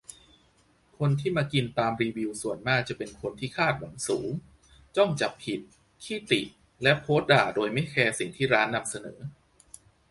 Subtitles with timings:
[0.97, 4.29] คนที่มากินตามรีวิวส่วนมากจะเป็นคนที่คาดหวังสูง
[4.95, 5.59] จ้องจับผิด
[6.03, 6.41] ขี้ติ
[6.83, 9.19] และโพสด่าโดยไม่แคร์สิ่งที่ร้านนำเสนอ